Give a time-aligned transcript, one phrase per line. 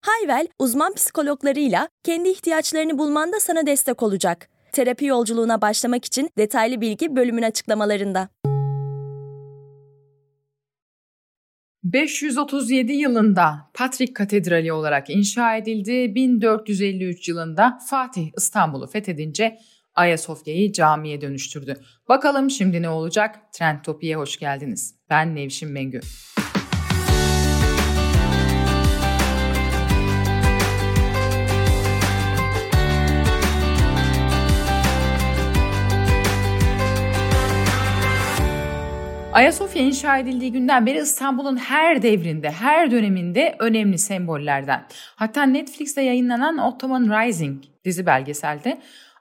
[0.00, 4.48] Hayvel, uzman psikologlarıyla kendi ihtiyaçlarını bulmanda sana destek olacak.
[4.72, 8.28] Terapi yolculuğuna başlamak için detaylı bilgi bölümün açıklamalarında.
[11.84, 16.14] 537 yılında Patrik Katedrali olarak inşa edildi.
[16.14, 19.58] 1453 yılında Fatih İstanbul'u fethedince
[19.94, 21.74] Ayasofya'yı camiye dönüştürdü.
[22.08, 23.52] Bakalım şimdi ne olacak?
[23.52, 24.94] Trend Topi'ye hoş geldiniz.
[25.10, 26.00] Ben Nevşin Mengü.
[39.38, 44.86] Ayasofya inşa edildiği günden beri İstanbul'un her devrinde, her döneminde önemli sembollerden.
[45.16, 48.80] Hatta Netflix'te yayınlanan Ottoman Rising dizi belgeselde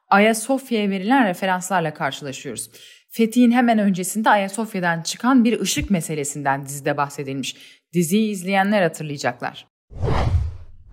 [0.10, 2.70] Ayasofya'ya verilen referanslarla karşılaşıyoruz.
[3.10, 7.56] Fethi'nin hemen öncesinde Ayasofya'dan çıkan bir ışık meselesinden dizide bahsedilmiş.
[7.94, 9.68] Diziyi izleyenler hatırlayacaklar.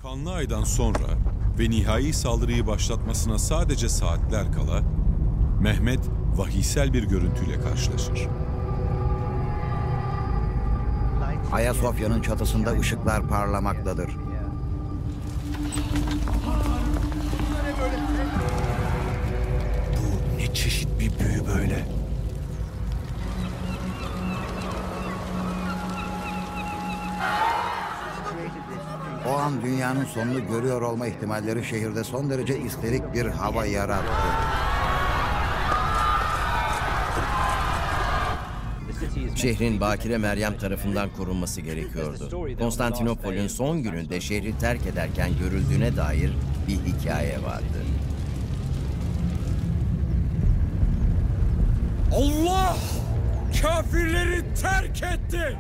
[0.03, 1.09] Kanlı Ay'dan sonra
[1.59, 4.83] ve nihai saldırıyı başlatmasına sadece saatler kala
[5.61, 6.01] Mehmet
[6.37, 8.29] vahiysel bir görüntüyle karşılaşır.
[11.53, 14.11] Ayasofya'nın çatısında ışıklar parlamaktadır.
[19.97, 21.85] Bu ne çeşit bir büyü böyle?
[29.29, 34.64] O an dünyanın sonunu görüyor olma ihtimalleri şehirde son derece isterik bir hava yarattı.
[39.35, 42.57] Şehrin Bakire Meryem tarafından korunması gerekiyordu.
[42.59, 46.31] Konstantinopol'ün son gününde şehri terk ederken görüldüğüne dair
[46.69, 47.85] bir hikaye vardı.
[52.13, 52.77] Allah
[53.63, 55.59] kafirleri terk etti.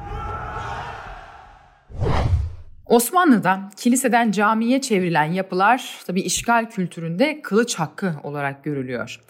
[2.86, 9.20] Osmanlı'da kiliseden camiye çevrilen yapılar tabi işgal kültüründe kılıç hakkı olarak görülüyor.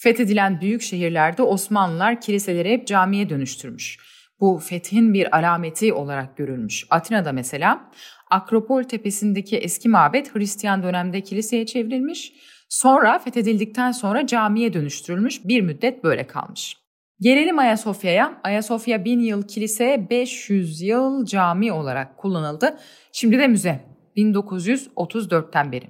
[0.00, 3.98] Fethedilen büyük şehirlerde Osmanlılar kiliseleri hep camiye dönüştürmüş.
[4.40, 6.86] Bu fethin bir alameti olarak görülmüş.
[6.90, 7.90] Atina'da mesela
[8.30, 12.32] Akropol tepesindeki eski mabet Hristiyan dönemde kiliseye çevrilmiş.
[12.68, 16.76] Sonra fethedildikten sonra camiye dönüştürülmüş bir müddet böyle kalmış.
[17.20, 18.40] Gelelim Ayasofya'ya.
[18.44, 22.78] Ayasofya 1000 yıl kilise 500 yıl cami olarak kullanıldı.
[23.12, 23.80] Şimdi de müze
[24.16, 25.86] 1934'ten beri.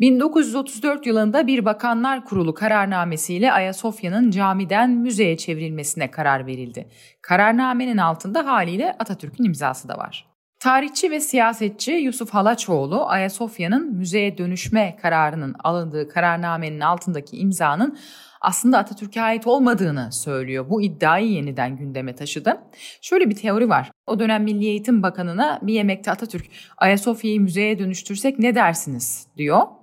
[0.00, 6.88] 1934 yılında bir Bakanlar Kurulu kararnamesiyle Ayasofya'nın camiden müzeye çevrilmesine karar verildi.
[7.22, 10.26] Kararnamenin altında haliyle Atatürk'ün imzası da var.
[10.60, 17.98] Tarihçi ve siyasetçi Yusuf Halaçoğlu Ayasofya'nın müzeye dönüşme kararının alındığı kararnamenin altındaki imzanın
[18.40, 20.70] aslında Atatürk'e ait olmadığını söylüyor.
[20.70, 22.60] Bu iddiayı yeniden gündeme taşıdı.
[23.02, 23.90] Şöyle bir teori var.
[24.06, 26.46] O dönem Milli Eğitim Bakanı'na bir yemekte Atatürk
[26.76, 29.79] Ayasofya'yı müzeye dönüştürsek ne dersiniz diyor.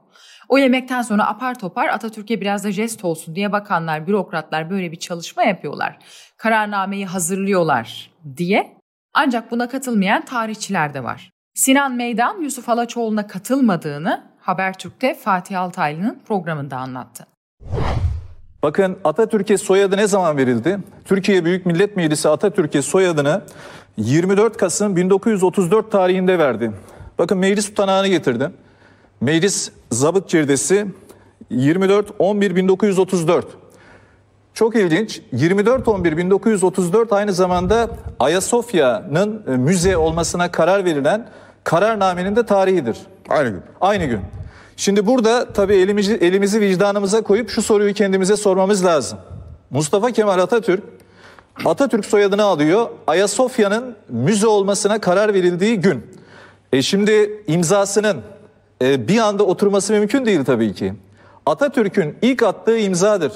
[0.50, 5.00] O yemekten sonra apar topar Atatürk'e biraz da jest olsun diye bakanlar, bürokratlar böyle bir
[5.00, 5.97] çalışma yapıyorlar.
[6.38, 8.78] Kararnameyi hazırlıyorlar diye.
[9.13, 11.31] Ancak buna katılmayan tarihçiler de var.
[11.53, 17.28] Sinan Meydan Yusuf Alaçoğlu'na katılmadığını Habertürk'te Fatih Altaylı'nın programında anlattı.
[18.64, 20.79] Bakın Atatürk'e soyadı ne zaman verildi?
[21.06, 23.41] Türkiye Büyük Millet Meclisi Atatürk'e soyadını
[23.97, 26.72] 24 Kasım 1934 tarihinde verdi.
[27.19, 28.53] Bakın meclis tutanağını getirdim.
[29.22, 30.87] Meclis zabıt cirdesi
[31.51, 33.43] 24-11-1934.
[34.53, 35.21] Çok ilginç.
[35.33, 37.89] 24-11-1934 aynı zamanda
[38.19, 41.29] Ayasofya'nın e, müze olmasına karar verilen
[41.63, 42.97] kararnamenin de tarihidir.
[43.29, 43.61] Aynı gün.
[43.81, 44.19] Aynı gün.
[44.78, 49.19] Şimdi burada tabii elimizi, elimizi vicdanımıza koyup şu soruyu kendimize sormamız lazım.
[49.69, 50.83] Mustafa Kemal Atatürk,
[51.66, 52.90] Atatürk soyadını alıyor.
[53.07, 56.05] Ayasofya'nın müze olmasına karar verildiği gün.
[56.73, 58.17] E şimdi imzasının
[58.82, 60.94] e, bir anda oturması mümkün değil tabii ki.
[61.46, 63.32] Atatürk'ün ilk attığı imzadır.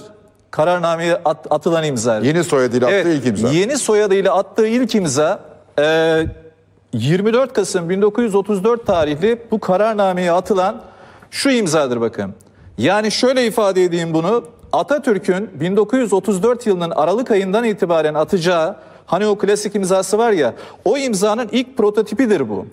[0.52, 2.20] Kararnameye at, atılan imza.
[2.20, 3.50] Yeni soyadıyla attığı Evet, ilk imza.
[3.50, 5.40] Yeni soyadıyla attığı ilk imza
[5.80, 6.26] e,
[6.94, 10.82] 24 Kasım 1934 tarihli bu kararnameye atılan
[11.32, 12.34] şu imzadır bakın.
[12.78, 14.44] Yani şöyle ifade edeyim bunu.
[14.74, 20.54] Atatürk'ün 1934 yılının Aralık ayından itibaren atacağı hani o klasik imzası var ya
[20.86, 22.66] o imzanın ilk prototipidir bu.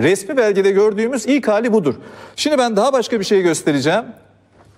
[0.00, 1.94] Resmi belgede gördüğümüz ilk hali budur.
[2.36, 4.04] Şimdi ben daha başka bir şey göstereceğim.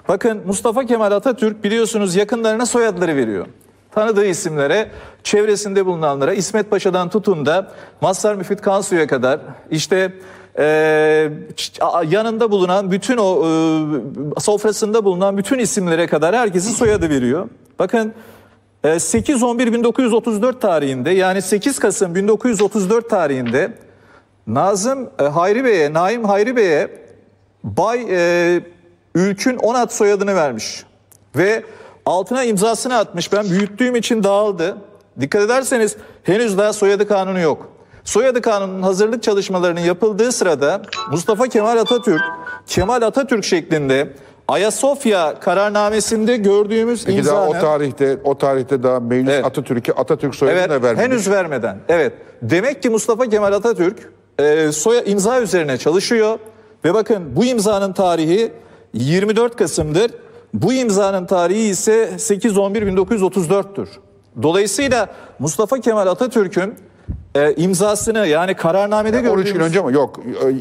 [0.09, 3.47] Bakın Mustafa Kemal Atatürk biliyorsunuz yakınlarına soyadları veriyor.
[3.93, 4.91] Tanıdığı isimlere,
[5.23, 9.41] çevresinde bulunanlara İsmet Paşa'dan tutun da Mazhar Müfit Kansu'ya kadar
[9.71, 10.13] işte
[10.59, 10.65] e,
[12.09, 13.47] yanında bulunan bütün o
[14.37, 17.49] e, sofrasında bulunan bütün isimlere kadar herkesin soyadı veriyor.
[17.79, 18.13] Bakın
[18.85, 23.73] 8-11-1934 e, tarihinde yani 8 Kasım 1934 tarihinde
[24.47, 26.89] Nazım e, Hayri Bey'e, Naim Hayri Bey'e
[27.65, 28.61] Bay e,
[29.15, 30.85] Ülkün Onat soyadını vermiş.
[31.37, 31.63] Ve
[32.07, 33.33] altına imzasını atmış.
[33.33, 34.77] Ben büyüttüğüm için dağıldı.
[35.21, 37.69] Dikkat ederseniz henüz daha soyadı kanunu yok.
[38.05, 42.23] Soyadı kanunun hazırlık çalışmalarının yapıldığı sırada Mustafa Kemal Atatürk,
[42.67, 44.09] Kemal Atatürk şeklinde
[44.49, 47.37] Ayasofya kararnamesinde gördüğümüz Peki imzanın...
[47.37, 49.45] daha o tarihte o tarihte daha meclis Evet.
[49.45, 51.05] Atatürk'e Atatürk soyadını Evet, da vermemiş.
[51.05, 51.79] henüz vermeden.
[51.89, 52.13] Evet.
[52.43, 56.39] Demek ki Mustafa Kemal Atatürk e, soya imza üzerine çalışıyor
[56.85, 58.53] ve bakın bu imzanın tarihi
[58.95, 60.11] 24 Kasım'dır.
[60.55, 63.89] Bu imzanın tarihi ise 8-11-1934'tür.
[64.43, 65.09] Dolayısıyla
[65.39, 66.75] Mustafa Kemal Atatürk'ün
[67.35, 69.67] e, imzasını yani kararnamede 13 gün gördüğümüz...
[69.69, 70.21] önce ama yok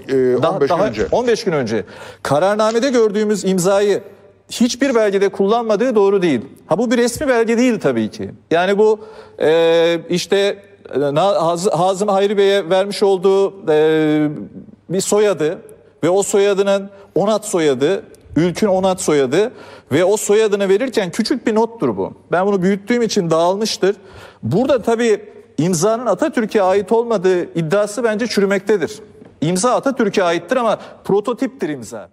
[0.09, 1.07] e, e, Daha- 15 daha gün önce.
[1.11, 1.85] 15 gün önce.
[2.23, 4.01] Kararnamede gördüğümüz imzayı
[4.49, 6.41] hiçbir belgede kullanmadığı doğru değil.
[6.67, 8.31] Ha bu bir resmi belge değil tabii ki.
[8.51, 8.99] Yani bu
[9.41, 10.57] e, işte
[11.71, 14.29] Hazım Hayri Bey'e vermiş olduğu e,
[14.89, 15.61] bir soyadı
[16.03, 18.03] ve o soyadının Onat soyadı,
[18.35, 19.51] Ülkün Onat soyadı
[19.91, 22.13] ve o soyadını verirken küçük bir nottur bu.
[22.31, 23.95] Ben bunu büyüttüğüm için dağılmıştır.
[24.43, 25.25] Burada tabii
[25.57, 28.99] imzanın Atatürk'e ait olmadığı iddiası bence çürümektedir.
[29.41, 32.09] İmza Atatürk'e aittir ama prototiptir imza.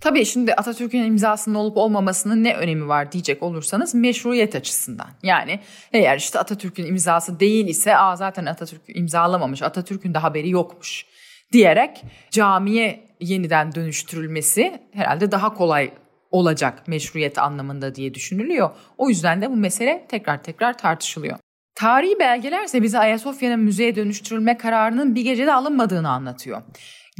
[0.00, 5.08] Tabii şimdi Atatürk'ün imzasının olup olmamasının ne önemi var diyecek olursanız meşruiyet açısından.
[5.22, 5.60] Yani
[5.92, 11.06] eğer işte Atatürk'ün imzası değil ise Aa, zaten Atatürk imzalamamış, Atatürk'ün de haberi yokmuş
[11.52, 15.90] diyerek camiye yeniden dönüştürülmesi herhalde daha kolay
[16.30, 18.70] olacak meşruiyet anlamında diye düşünülüyor.
[18.98, 21.38] O yüzden de bu mesele tekrar tekrar tartışılıyor.
[21.76, 26.62] Tarihi belgeler ise bize Ayasofya'nın müzeye dönüştürülme kararının bir gecede alınmadığını anlatıyor.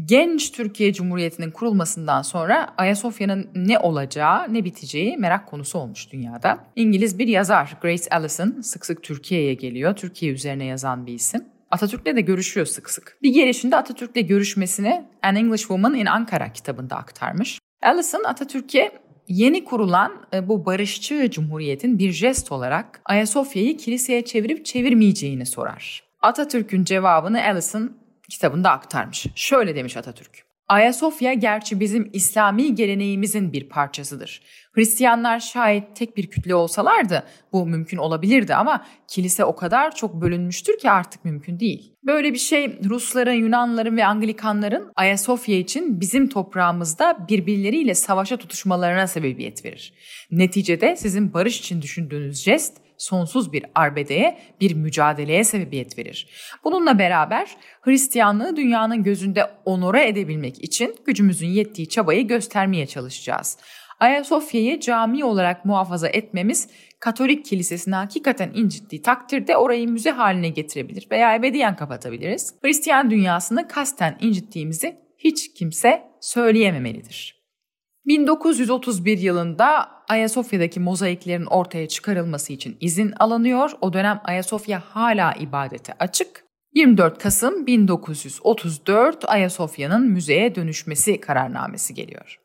[0.05, 6.59] Genç Türkiye Cumhuriyeti'nin kurulmasından sonra Ayasofya'nın ne olacağı ne biteceği merak konusu olmuş dünyada.
[6.77, 9.97] İngiliz bir yazar Grace Allison sık sık Türkiye'ye geliyor.
[9.97, 11.45] Türkiye üzerine yazan bir isim.
[11.71, 13.19] Atatürk'le de görüşüyor sık sık.
[13.23, 17.59] Bir gelişinde Atatürk'le görüşmesini An English Woman in Ankara kitabında aktarmış.
[17.83, 18.93] Allison Atatürk'e
[19.29, 26.03] yeni kurulan e, bu barışçı cumhuriyetin bir jest olarak Ayasofya'yı kiliseye çevirip çevirmeyeceğini sorar.
[26.23, 27.97] Atatürk'ün cevabını Allison
[28.31, 29.27] kitabında aktarmış.
[29.35, 30.46] Şöyle demiş Atatürk.
[30.69, 34.43] Ayasofya gerçi bizim İslami geleneğimizin bir parçasıdır.
[34.73, 37.23] Hristiyanlar şayet tek bir kütle olsalardı
[37.53, 41.93] bu mümkün olabilirdi ama kilise o kadar çok bölünmüştür ki artık mümkün değil.
[42.07, 49.65] Böyle bir şey Rusların, Yunanların ve Anglikanların Ayasofya için bizim toprağımızda birbirleriyle savaşa tutuşmalarına sebebiyet
[49.65, 49.95] verir.
[50.31, 56.29] Neticede sizin barış için düşündüğünüz jest sonsuz bir arbedeye, bir mücadeleye sebebiyet verir.
[56.65, 63.59] Bununla beraber Hristiyanlığı dünyanın gözünde onore edebilmek için gücümüzün yettiği çabayı göstermeye çalışacağız.
[64.01, 66.69] Ayasofya'yı cami olarak muhafaza etmemiz
[67.01, 72.55] Katolik kilisesini hakikaten incittiği takdirde orayı müze haline getirebilir veya ebediyen kapatabiliriz.
[72.63, 77.36] Hristiyan dünyasını kasten incittiğimizi hiç kimse söyleyememelidir.
[78.07, 83.71] 1931 yılında Ayasofya'daki mozaiklerin ortaya çıkarılması için izin alınıyor.
[83.81, 86.45] O dönem Ayasofya hala ibadete açık.
[86.75, 92.41] 24 Kasım 1934 Ayasofya'nın müzeye dönüşmesi kararnamesi geliyor.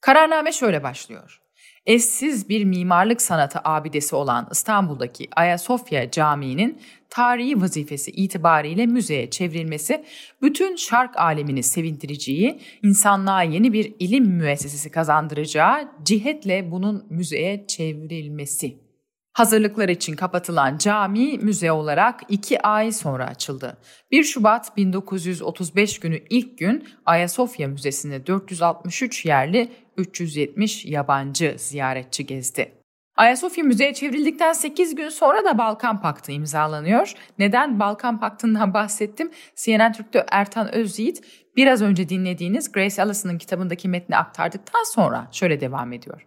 [0.00, 1.40] Kararname şöyle başlıyor.
[1.86, 10.04] Eşsiz bir mimarlık sanatı abidesi olan İstanbul'daki Ayasofya Camii'nin tarihi vazifesi itibariyle müzeye çevrilmesi
[10.42, 18.88] bütün şark alemini sevindireceği, insanlığa yeni bir ilim müessesesi kazandıracağı cihetle bunun müzeye çevrilmesi.
[19.32, 23.76] Hazırlıklar için kapatılan cami müze olarak iki ay sonra açıldı.
[24.10, 32.72] 1 Şubat 1935 günü ilk gün Ayasofya Müzesi'ni 463 yerli 370 yabancı ziyaretçi gezdi.
[33.16, 37.14] Ayasofya müzeye çevrildikten 8 gün sonra da Balkan Paktı imzalanıyor.
[37.38, 39.30] Neden Balkan Paktı'ndan bahsettim?
[39.56, 41.24] CNN Türk'te Ertan Özyiğit
[41.56, 46.26] biraz önce dinlediğiniz Grace Allison'ın kitabındaki metni aktardıktan sonra şöyle devam ediyor.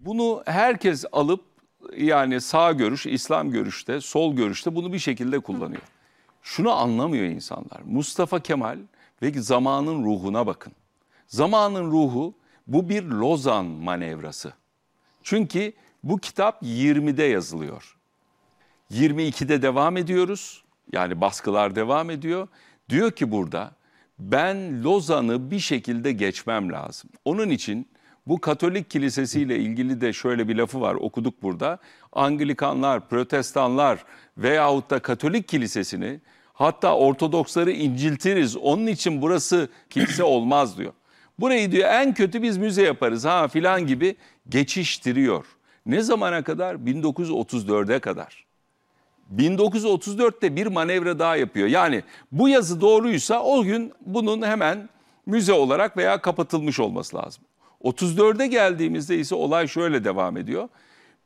[0.00, 1.44] Bunu herkes alıp
[1.96, 5.82] yani sağ görüş, İslam görüşte, sol görüşte bunu bir şekilde kullanıyor.
[6.42, 7.80] Şunu anlamıyor insanlar.
[7.84, 8.78] Mustafa Kemal
[9.22, 10.72] ve zamanın ruhuna bakın.
[11.32, 12.34] Zamanın ruhu
[12.66, 14.52] bu bir Lozan manevrası.
[15.22, 15.72] Çünkü
[16.04, 17.96] bu kitap 20'de yazılıyor.
[18.90, 20.64] 22'de devam ediyoruz.
[20.92, 22.48] Yani baskılar devam ediyor.
[22.88, 23.72] Diyor ki burada
[24.18, 27.10] ben Lozan'ı bir şekilde geçmem lazım.
[27.24, 27.88] Onun için
[28.26, 31.78] Bu Katolik kilisesiyle ilgili de şöyle bir lafı var okuduk burada.
[32.12, 34.04] Anglikanlar, protestanlar
[34.38, 36.20] veyahut da Katolik kilisesini
[36.52, 38.56] hatta Ortodoksları inciltiriz.
[38.56, 40.92] Onun için burası kilise olmaz diyor.
[41.42, 44.16] Burayı diyor en kötü biz müze yaparız ha filan gibi
[44.48, 45.44] geçiştiriyor.
[45.86, 46.74] Ne zamana kadar?
[46.74, 48.44] 1934'e kadar.
[49.36, 51.68] 1934'te bir manevra daha yapıyor.
[51.68, 54.88] Yani bu yazı doğruysa o gün bunun hemen
[55.26, 57.44] müze olarak veya kapatılmış olması lazım.
[57.84, 60.68] 34'e geldiğimizde ise olay şöyle devam ediyor.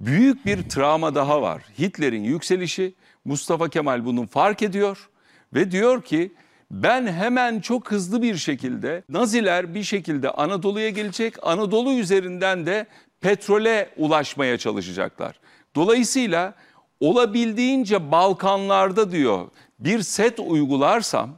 [0.00, 1.62] Büyük bir travma daha var.
[1.78, 2.94] Hitler'in yükselişi,
[3.24, 5.08] Mustafa Kemal bunu fark ediyor
[5.54, 6.32] ve diyor ki
[6.70, 11.34] ben hemen çok hızlı bir şekilde Naziler bir şekilde Anadolu'ya gelecek.
[11.42, 12.86] Anadolu üzerinden de
[13.20, 15.40] petrole ulaşmaya çalışacaklar.
[15.74, 16.54] Dolayısıyla
[17.00, 21.30] olabildiğince Balkanlarda diyor bir set uygularsam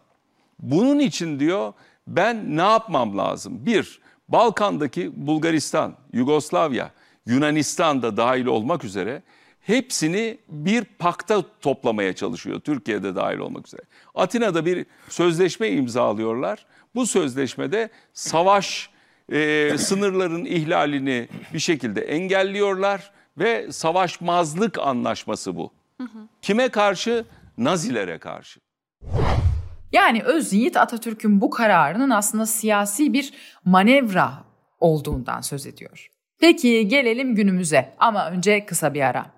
[0.59, 1.73] bunun için diyor
[2.07, 3.67] ben ne yapmam lazım?
[3.67, 6.91] Bir, Balkan'daki Bulgaristan, Yugoslavya,
[7.27, 9.23] Yunanistan da dahil olmak üzere
[9.69, 12.61] hepsini bir pakta toplamaya çalışıyor.
[12.61, 13.83] Türkiye'de dahil olmak üzere.
[14.15, 16.67] Atina'da bir sözleşme imzalıyorlar.
[16.95, 18.91] Bu sözleşmede savaş
[19.33, 25.73] e, sınırların ihlalini bir şekilde engelliyorlar ve savaşmazlık anlaşması bu.
[26.43, 27.25] Kime karşı?
[27.59, 28.61] Nazilere karşı.
[29.93, 33.33] Yani öz yiğit Atatürk'ün bu kararının aslında siyasi bir
[33.65, 34.45] manevra
[34.81, 36.11] olduğundan söz ediyor.
[36.41, 39.38] Peki gelelim günümüze ama önce kısa bir ara.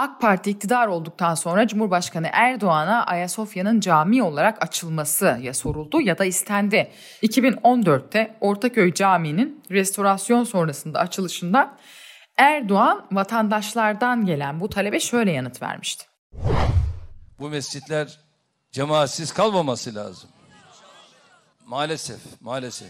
[0.00, 6.24] AK Parti iktidar olduktan sonra Cumhurbaşkanı Erdoğan'a Ayasofya'nın cami olarak açılması ya soruldu ya da
[6.24, 6.90] istendi.
[7.22, 11.76] 2014'te Ortaköy Camii'nin restorasyon sonrasında açılışında
[12.36, 16.06] Erdoğan vatandaşlardan gelen bu talebe şöyle yanıt vermişti.
[17.38, 18.18] Bu mescitler
[18.72, 20.30] cemaatsiz kalmaması lazım.
[21.66, 22.88] Maalesef, maalesef.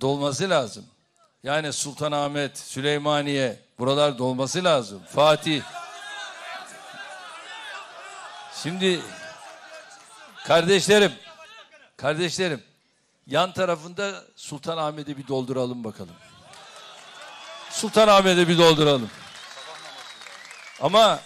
[0.00, 0.84] Dolması lazım.
[1.42, 5.02] Yani Sultanahmet, Süleymaniye buralar dolması lazım.
[5.08, 5.62] Fatih.
[8.66, 9.00] Şimdi
[10.44, 11.12] kardeşlerim,
[11.96, 12.62] kardeşlerim
[13.26, 16.14] yan tarafında Sultanahmet'i bir dolduralım bakalım.
[17.70, 19.10] Sultanahmet'i bir dolduralım.
[20.80, 21.20] Ama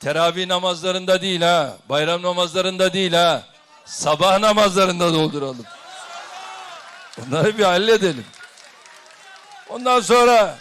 [0.00, 3.44] teravih namazlarında değil ha, bayram namazlarında değil ha,
[3.84, 5.66] sabah namazlarında dolduralım.
[7.26, 8.26] Onları bir halledelim.
[9.68, 10.58] Ondan sonra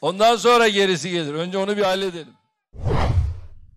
[0.00, 1.34] ondan sonra gerisi gelir.
[1.34, 2.41] Önce onu bir halledelim.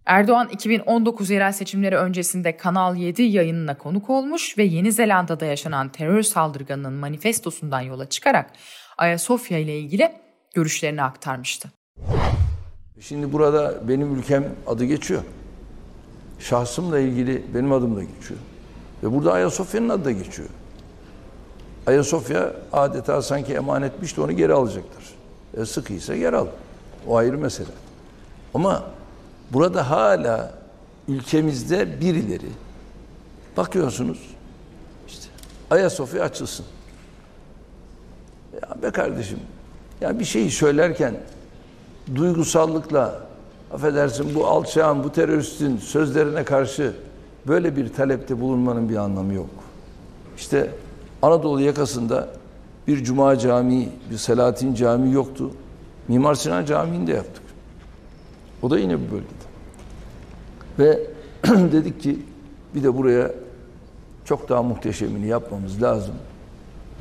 [0.06, 6.24] Erdoğan 2019 yerel seçimleri öncesinde Kanal 7 yayınına konuk olmuş ve Yeni Zelanda'da yaşanan terör
[6.24, 8.52] saldırganının manifestosundan yola çıkarak
[8.98, 10.12] Ayasofya ile ilgili
[10.54, 11.70] görüşlerini aktarmıştı.
[13.00, 15.22] Şimdi burada benim ülkem adı geçiyor.
[16.40, 18.40] Şahsımla ilgili benim adım da geçiyor.
[19.04, 20.50] Ve burada Ayasofya'nın adı da geçiyor.
[21.88, 25.04] Ayasofya adeta sanki emanetmiş de onu geri alacaklar.
[25.58, 26.48] E sıkıysa geri al.
[27.08, 27.72] O ayrı mesele.
[28.54, 28.84] Ama
[29.54, 30.54] burada hala
[31.08, 32.50] ülkemizde birileri
[33.58, 34.20] bakıyorsunuz
[35.08, 35.26] işte
[35.72, 36.66] Ayasofya açılsın.
[38.54, 39.40] Ya be kardeşim
[40.02, 41.16] ya bir şeyi söylerken
[42.16, 43.22] duygusallıkla
[43.74, 46.94] affedersin bu alçağın, bu teröristin sözlerine karşı
[47.48, 49.50] böyle bir talepte bulunmanın bir anlamı yok.
[50.38, 50.72] İşte
[51.22, 52.30] Anadolu yakasında
[52.88, 55.52] bir Cuma Camii, bir Selahattin Camii yoktu.
[56.08, 57.44] Mimar Sinan Camii'ni de yaptık.
[58.62, 59.46] O da yine bu bölgede.
[60.80, 61.08] Ve
[61.72, 62.20] dedik ki
[62.76, 63.32] bir de buraya
[64.26, 66.16] çok daha muhteşemini yapmamız lazım.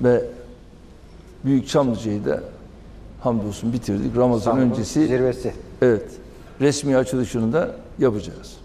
[0.03, 0.25] Ve
[1.45, 2.41] Büyük Çamlıca'yı da
[3.21, 4.17] hamdolsun bitirdik.
[4.17, 5.55] Ramazan İstanbul'un öncesi zirvesi.
[5.83, 6.05] Evet.
[6.61, 8.57] Resmi açılışını da yapacağız.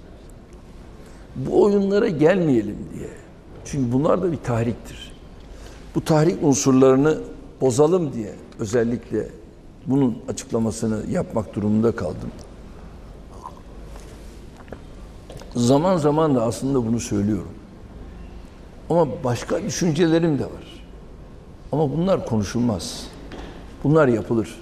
[1.35, 3.09] Bu oyunlara gelmeyelim diye.
[3.65, 5.11] Çünkü bunlar da bir tahriktir.
[5.95, 7.17] Bu tahrik unsurlarını
[7.61, 9.27] bozalım diye özellikle
[9.85, 12.31] bunun açıklamasını yapmak durumunda kaldım.
[15.55, 17.53] Zaman zaman da aslında bunu söylüyorum.
[18.89, 20.85] Ama başka düşüncelerim de var.
[21.71, 23.07] Ama bunlar konuşulmaz.
[23.83, 24.59] Bunlar yapılır.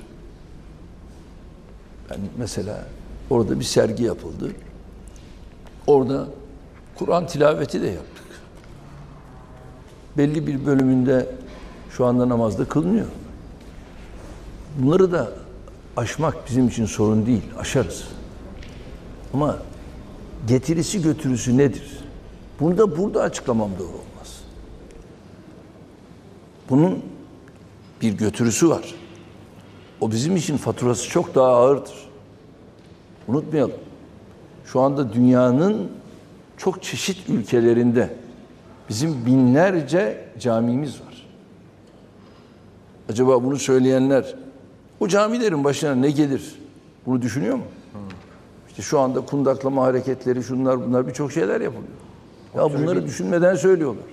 [2.10, 2.86] Yani mesela
[3.29, 4.51] orada bir sergi yapıldı.
[5.88, 6.27] Orada
[6.96, 8.25] Kur'an tilaveti de yaptık.
[10.17, 11.29] Belli bir bölümünde
[11.89, 13.06] şu anda namazda kılınıyor.
[14.79, 15.32] Bunları da
[15.98, 18.08] aşmak bizim için sorun değil, aşarız.
[19.34, 19.58] Ama
[20.48, 22.00] getirisi götürüsü nedir?
[22.60, 24.44] Bunu da burada açıklamam doğru olmaz.
[26.70, 27.04] Bunun
[28.01, 28.96] bir götürüsü var.
[30.01, 32.08] O bizim için faturası çok daha ağırdır.
[33.27, 33.75] Unutmayalım.
[34.66, 35.92] Şu anda dünyanın
[36.58, 38.16] çok çeşit ülkelerinde
[38.89, 41.27] bizim binlerce camimiz var.
[43.10, 44.36] Acaba bunu söyleyenler
[45.00, 46.56] bu camilerin başına ne gelir?
[47.06, 47.63] Bunu düşünüyor mu?
[48.77, 51.88] İşte şu anda kundaklama hareketleri, şunlar bunlar birçok şeyler yapılıyor.
[52.55, 54.03] Ya bunları düşünmeden söylüyorlar.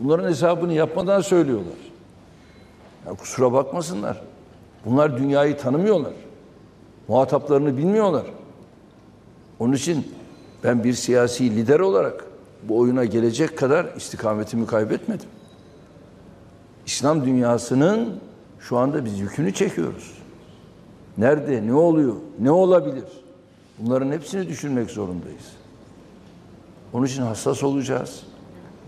[0.00, 1.76] Bunların hesabını yapmadan söylüyorlar.
[3.06, 4.22] Ya kusura bakmasınlar.
[4.84, 6.12] Bunlar dünyayı tanımıyorlar.
[7.08, 8.26] Muhataplarını bilmiyorlar.
[9.58, 10.14] Onun için
[10.64, 12.24] ben bir siyasi lider olarak
[12.62, 15.28] bu oyuna gelecek kadar istikametimi kaybetmedim.
[16.86, 18.20] İslam dünyasının
[18.60, 20.21] şu anda biz yükünü çekiyoruz.
[21.18, 23.04] Nerede, ne oluyor, ne olabilir?
[23.78, 25.52] Bunların hepsini düşünmek zorundayız.
[26.92, 28.22] Onun için hassas olacağız,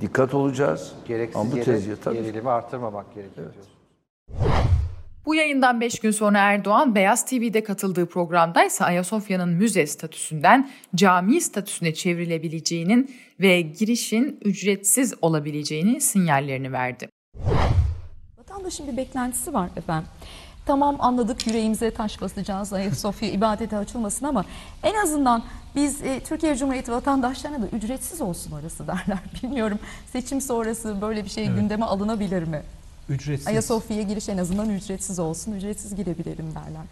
[0.00, 0.92] dikkat olacağız.
[1.08, 2.16] Gereksiz Ama bu yere tezgah tabii.
[2.16, 3.74] gerilimi artırmamak gerekiyor diyorsun.
[5.26, 11.40] Bu yayından 5 gün sonra Erdoğan Beyaz TV'de katıldığı programda ise Ayasofya'nın müze statüsünden cami
[11.40, 17.08] statüsüne çevrilebileceğinin ve girişin ücretsiz olabileceğini sinyallerini verdi.
[18.38, 20.08] Vatandaşın bir beklentisi var efendim.
[20.66, 24.44] Tamam anladık yüreğimize taş basacağız Ayasofya ibadete açılmasın ama
[24.82, 25.42] en azından
[25.76, 29.18] biz e, Türkiye Cumhuriyeti vatandaşlarına da ücretsiz olsun orası derler.
[29.42, 29.78] Bilmiyorum
[30.12, 31.56] seçim sonrası böyle bir şey Evet.
[31.56, 32.62] gündeme alınabilir mi?
[33.08, 33.46] Ücretsiz.
[33.48, 36.82] Ayasofya'ya giriş en azından ücretsiz olsun, ücretsiz girebilirim derler.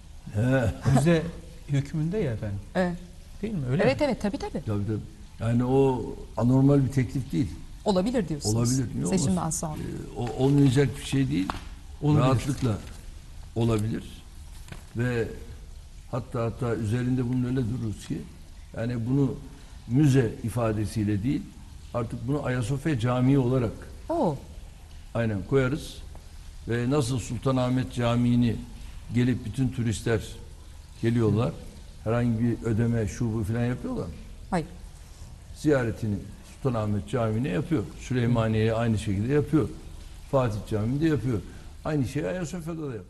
[0.94, 1.22] Müze
[1.68, 2.58] hükmünde ya efendim.
[2.74, 2.96] Evet.
[3.42, 3.66] Değil mi?
[3.70, 4.06] Öyle evet mi?
[4.06, 4.62] evet tabii tabii.
[4.66, 4.98] Tabii tabii.
[5.40, 6.02] Yani o
[6.36, 7.50] anormal bir teklif değil.
[7.84, 8.54] Olabilir diyorsunuz.
[8.56, 8.94] Olabilir.
[8.94, 9.16] Niye olmasın?
[9.24, 9.72] Seçimden sonra.
[9.76, 11.48] Ee, o, olmayacak bir şey değil.
[12.02, 12.22] Olabilir.
[12.22, 12.70] Rahatlıkla
[13.56, 14.04] olabilir.
[14.96, 15.28] Ve
[16.10, 18.18] hatta hatta üzerinde bunun öyle dururuz ki
[18.76, 19.34] yani bunu
[19.88, 21.42] müze ifadesiyle değil
[21.94, 23.72] artık bunu Ayasofya Camii olarak
[24.08, 24.36] Oo.
[25.14, 25.96] aynen koyarız.
[26.68, 28.56] Ve nasıl Sultanahmet Camii'ni
[29.14, 30.20] gelip bütün turistler
[31.02, 31.52] geliyorlar.
[32.04, 34.06] Herhangi bir ödeme şu bu falan yapıyorlar.
[34.06, 34.12] mı?
[34.50, 34.66] Hayır.
[35.56, 36.16] ziyaretini
[36.54, 37.82] Sultanahmet Camii'ne yapıyor.
[38.00, 39.68] Süleymaniye'ye aynı şekilde yapıyor.
[40.30, 41.40] Fatih Camii'nde yapıyor.
[41.84, 43.04] Aynı şeyi Ayasofya'da da yapıyor.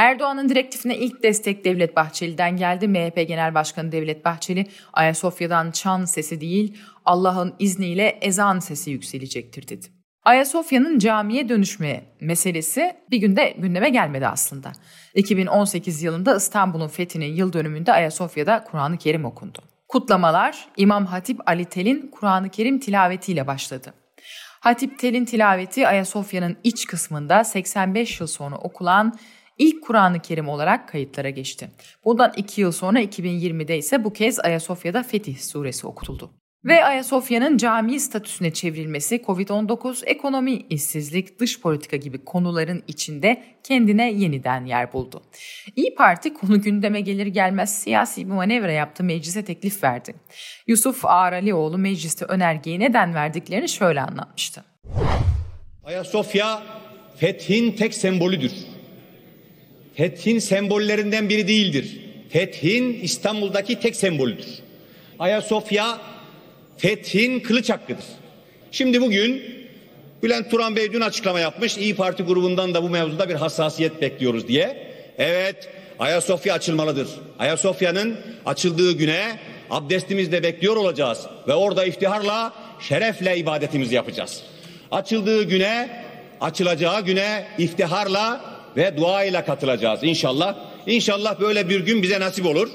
[0.00, 2.88] Erdoğan'ın direktifine ilk destek Devlet Bahçeli'den geldi.
[2.88, 9.86] MHP Genel Başkanı Devlet Bahçeli, Ayasofya'dan çan sesi değil, Allah'ın izniyle ezan sesi yükselecektir dedi.
[10.24, 14.72] Ayasofya'nın camiye dönüşme meselesi bir günde gündeme gelmedi aslında.
[15.14, 19.58] 2018 yılında İstanbul'un fethinin yıl dönümünde Ayasofya'da Kur'an-ı Kerim okundu.
[19.88, 23.94] Kutlamalar İmam Hatip Ali Tel'in Kur'an-ı Kerim tilavetiyle başladı.
[24.60, 29.18] Hatip Tel'in tilaveti Ayasofya'nın iç kısmında 85 yıl sonra okulan
[29.60, 31.70] ilk Kur'an-ı Kerim olarak kayıtlara geçti.
[32.04, 36.30] Bundan 2 yıl sonra 2020'de ise bu kez Ayasofya'da Fetih suresi okutuldu.
[36.64, 44.64] Ve Ayasofya'nın cami statüsüne çevrilmesi Covid-19, ekonomi, işsizlik, dış politika gibi konuların içinde kendine yeniden
[44.64, 45.22] yer buldu.
[45.76, 50.14] İyi Parti konu gündeme gelir gelmez siyasi bir manevra yaptı, meclise teklif verdi.
[50.66, 54.64] Yusuf Ağralioğlu mecliste önergeyi neden verdiklerini şöyle anlatmıştı.
[55.84, 56.62] Ayasofya
[57.16, 58.52] fethin tek sembolüdür.
[59.94, 62.00] Fethin sembollerinden biri değildir.
[62.28, 64.46] Fethin İstanbul'daki tek sembolüdür.
[65.18, 65.98] Ayasofya
[66.76, 68.04] fethin kılıç hakkıdır.
[68.72, 69.42] Şimdi bugün
[70.22, 71.78] Bülent Turan Bey dün açıklama yapmış.
[71.78, 74.86] İyi Parti grubundan da bu mevzuda bir hassasiyet bekliyoruz diye.
[75.18, 77.08] Evet Ayasofya açılmalıdır.
[77.38, 79.38] Ayasofya'nın açıldığı güne
[79.70, 81.26] abdestimizle bekliyor olacağız.
[81.48, 84.42] Ve orada iftiharla, şerefle ibadetimizi yapacağız.
[84.90, 86.04] Açıldığı güne,
[86.40, 88.40] açılacağı güne iftiharla
[88.76, 90.54] ve duayla katılacağız inşallah.
[90.86, 92.68] İnşallah böyle bir gün bize nasip olur.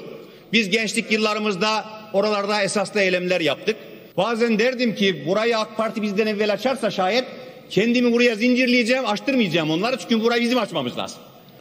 [0.52, 3.76] Biz gençlik yıllarımızda oralarda esaslı eylemler yaptık.
[4.16, 7.24] Bazen derdim ki burayı AK Parti bizden evvel açarsa şayet
[7.70, 11.18] kendimi buraya zincirleyeceğim, açtırmayacağım onları çünkü burayı bizim açmamız lazım.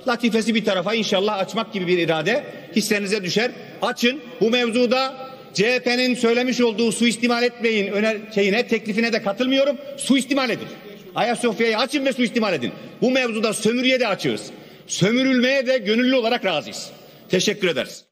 [0.07, 2.43] Latifesi bir tarafa inşallah açmak gibi bir irade
[2.75, 3.51] hissenize düşer.
[3.81, 4.21] Açın.
[4.41, 5.13] Bu mevzuda
[5.53, 9.77] CHP'nin söylemiş olduğu suistimal etmeyin öner şeyine, teklifine de katılmıyorum.
[9.97, 10.67] Suistimal edin.
[11.15, 12.71] Ayasofya'yı açın ve suistimal edin.
[13.01, 14.51] Bu mevzuda sömürüye de açığız.
[14.87, 16.91] Sömürülmeye de gönüllü olarak razıyız.
[17.29, 18.05] Teşekkür ederiz.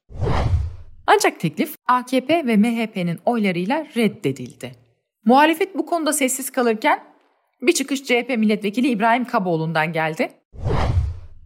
[1.08, 4.72] Ancak teklif AKP ve MHP'nin oylarıyla reddedildi.
[5.26, 7.04] Muhalefet bu konuda sessiz kalırken
[7.62, 10.30] bir çıkış CHP milletvekili İbrahim Kaboğlu'ndan geldi.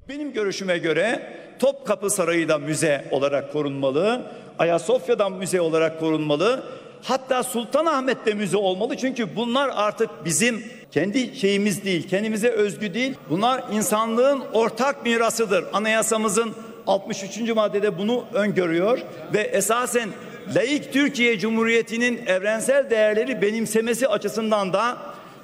[0.09, 4.31] Benim görüşüme göre Topkapı Sarayı da müze olarak korunmalı.
[4.59, 6.63] Ayasofya'dan müze olarak korunmalı.
[7.03, 8.97] Hatta Sultanahmet'te müze olmalı.
[8.97, 13.15] Çünkü bunlar artık bizim kendi şeyimiz değil, kendimize özgü değil.
[13.30, 15.65] Bunlar insanlığın ortak mirasıdır.
[15.73, 16.56] Anayasamızın
[16.88, 17.39] 63.
[17.56, 19.00] maddede bunu öngörüyor
[19.34, 20.10] ve esasen
[20.56, 24.97] laik Türkiye Cumhuriyeti'nin evrensel değerleri benimsemesi açısından da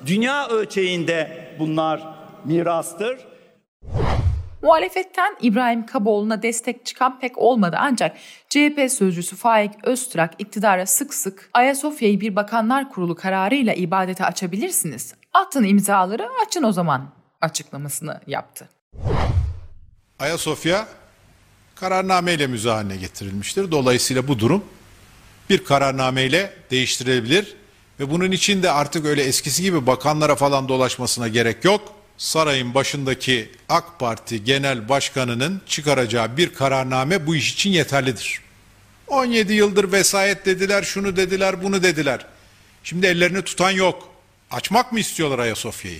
[0.06, 2.02] dünya ölçeğinde bunlar
[2.46, 3.18] mirastır.
[4.62, 8.18] Muhalefetten İbrahim Kaboğlu'na destek çıkan pek olmadı ancak
[8.50, 15.16] CHP sözcüsü Faik Öztürk iktidara sık sık Ayasofya'yı bir bakanlar kurulu kararıyla ibadete açabilirsiniz.
[15.34, 17.10] Atın imzaları açın o zaman
[17.42, 18.70] açıklamasını yaptı.
[20.20, 20.88] Ayasofya
[21.76, 23.72] kararnameyle müze getirilmiştir.
[23.72, 24.66] Dolayısıyla bu durum
[25.50, 27.56] bir kararnameyle değiştirilebilir
[28.00, 31.94] ve bunun için de artık öyle eskisi gibi bakanlara falan dolaşmasına gerek yok.
[32.18, 38.42] Sarayın başındaki AK Parti Genel Başkanı'nın çıkaracağı bir kararname bu iş için yeterlidir.
[39.08, 42.26] 17 yıldır vesayet dediler, şunu dediler, bunu dediler.
[42.84, 44.13] Şimdi ellerini tutan yok.
[44.54, 46.00] Açmak mı istiyorlar Ayasofya'yı?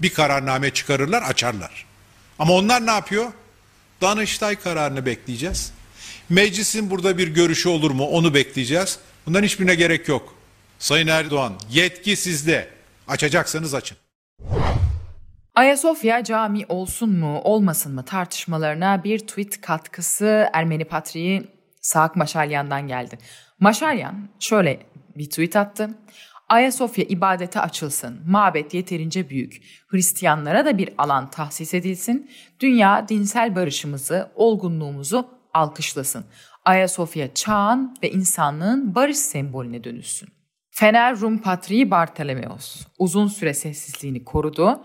[0.00, 1.86] Bir kararname çıkarırlar, açarlar.
[2.38, 3.32] Ama onlar ne yapıyor?
[4.00, 5.72] Danıştay kararını bekleyeceğiz.
[6.28, 8.98] Meclisin burada bir görüşü olur mu onu bekleyeceğiz.
[9.26, 10.34] Bundan hiçbirine gerek yok.
[10.78, 12.68] Sayın Erdoğan yetki sizde.
[13.08, 13.98] Açacaksanız açın.
[15.54, 23.18] Ayasofya cami olsun mu olmasın mı tartışmalarına bir tweet katkısı Ermeni Patriği Saak Maşalyan'dan geldi.
[23.60, 25.90] Maşalyan şöyle bir tweet attı.
[26.48, 32.30] Ayasofya ibadete açılsın, mabet yeterince büyük, Hristiyanlara da bir alan tahsis edilsin,
[32.60, 36.24] dünya dinsel barışımızı, olgunluğumuzu alkışlasın.
[36.64, 40.28] Ayasofya çağın ve insanlığın barış sembolüne dönüşsün.
[40.70, 44.84] Fener Rum Patriği Bartolomeos uzun süre sessizliğini korudu.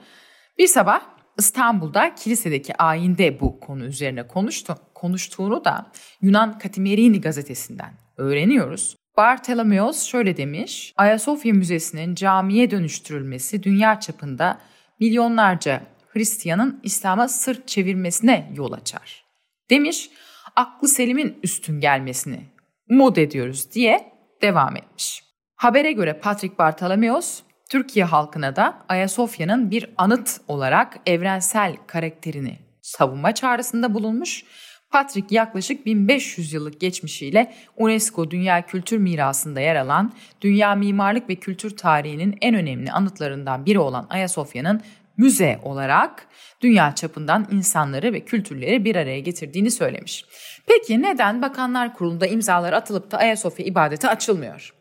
[0.58, 1.02] Bir sabah
[1.38, 4.78] İstanbul'da kilisedeki ayinde bu konu üzerine konuştu.
[4.94, 9.01] Konuştuğunu da Yunan Katimerini gazetesinden öğreniyoruz.
[9.18, 14.60] Bartolomeos şöyle demiş, Ayasofya Müzesi'nin camiye dönüştürülmesi dünya çapında
[15.00, 19.26] milyonlarca Hristiyanın İslam'a sırt çevirmesine yol açar.
[19.70, 20.10] Demiş,
[20.56, 22.46] aklı selimin üstün gelmesini
[22.90, 25.24] umut ediyoruz diye devam etmiş.
[25.56, 33.94] Habere göre Patrick Bartolomeos, Türkiye halkına da Ayasofya'nın bir anıt olarak evrensel karakterini savunma çağrısında
[33.94, 34.44] bulunmuş.
[34.92, 41.78] Patrick yaklaşık 1500 yıllık geçmişiyle UNESCO Dünya Kültür Mirası'nda yer alan dünya mimarlık ve kültür
[41.78, 44.82] tarihinin en önemli anıtlarından biri olan Ayasofya'nın
[45.18, 46.28] müze olarak
[46.62, 50.26] dünya çapından insanları ve kültürleri bir araya getirdiğini söylemiş.
[50.68, 54.74] Peki neden Bakanlar Kurulu'nda imzalar atılıp da Ayasofya ibadete açılmıyor?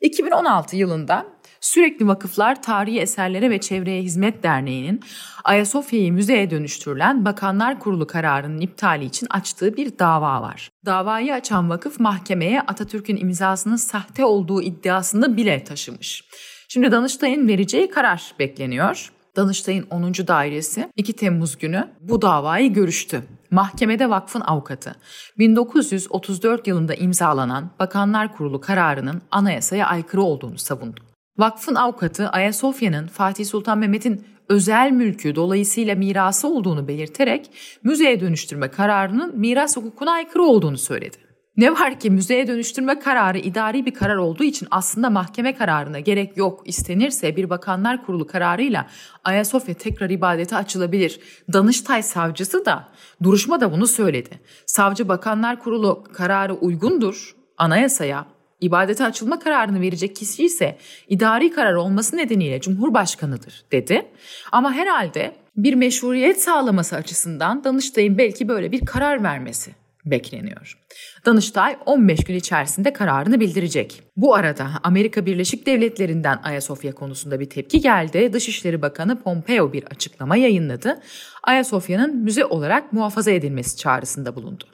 [0.00, 1.26] 2016 yılında
[1.66, 5.00] Sürekli Vakıflar Tarihi Eserlere ve Çevreye Hizmet Derneği'nin
[5.44, 10.70] Ayasofya'yı müzeye dönüştürülen Bakanlar Kurulu kararının iptali için açtığı bir dava var.
[10.84, 16.24] Davayı açan vakıf mahkemeye Atatürk'ün imzasının sahte olduğu iddiasını bile taşımış.
[16.68, 19.12] Şimdi Danıştay'ın vereceği karar bekleniyor.
[19.36, 20.12] Danıştay'ın 10.
[20.14, 23.22] dairesi 2 Temmuz günü bu davayı görüştü.
[23.50, 24.94] Mahkemede vakfın avukatı
[25.38, 31.15] 1934 yılında imzalanan Bakanlar Kurulu kararının anayasaya aykırı olduğunu savundu.
[31.38, 37.50] Vakfın avukatı Ayasofya'nın Fatih Sultan Mehmet'in özel mülkü dolayısıyla mirası olduğunu belirterek
[37.84, 41.16] müzeye dönüştürme kararının miras hukukuna aykırı olduğunu söyledi.
[41.56, 46.36] Ne var ki müzeye dönüştürme kararı idari bir karar olduğu için aslında mahkeme kararına gerek
[46.36, 46.62] yok.
[46.64, 48.86] İstenirse bir bakanlar kurulu kararıyla
[49.24, 51.20] Ayasofya tekrar ibadete açılabilir.
[51.52, 52.88] Danıştay savcısı da
[53.22, 54.40] duruşma da bunu söyledi.
[54.66, 62.16] Savcı bakanlar kurulu kararı uygundur anayasaya ibadete açılma kararını verecek kişi ise idari karar olması
[62.16, 64.06] nedeniyle Cumhurbaşkanıdır dedi.
[64.52, 69.70] Ama herhalde bir meşruiyet sağlaması açısından Danıştay'ın belki böyle bir karar vermesi
[70.06, 70.78] bekleniyor.
[71.26, 74.02] Danıştay 15 gün içerisinde kararını bildirecek.
[74.16, 78.32] Bu arada Amerika Birleşik Devletleri'nden Ayasofya konusunda bir tepki geldi.
[78.32, 81.00] Dışişleri Bakanı Pompeo bir açıklama yayınladı.
[81.42, 84.64] Ayasofya'nın müze olarak muhafaza edilmesi çağrısında bulundu.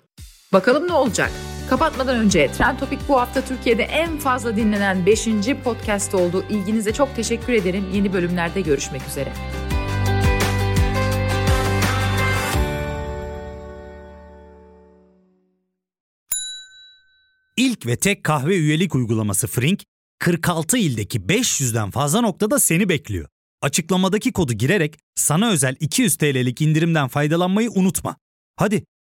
[0.53, 1.33] Bakalım ne olacak?
[1.69, 5.29] Kapatmadan önce Trend Topic bu hafta Türkiye'de en fazla dinlenen 5.
[5.65, 6.45] podcast oldu.
[6.51, 7.85] İlginize çok teşekkür ederim.
[7.95, 9.33] Yeni bölümlerde görüşmek üzere.
[17.57, 19.83] İlk ve tek kahve üyelik uygulaması Frink,
[20.19, 23.29] 46 ildeki 500'den fazla noktada seni bekliyor.
[23.63, 28.17] Açıklamadaki kodu girerek sana özel 200 TL'lik indirimden faydalanmayı unutma.
[28.57, 28.85] Hadi